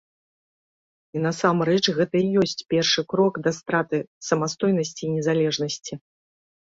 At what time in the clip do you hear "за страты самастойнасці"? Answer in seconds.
3.49-5.03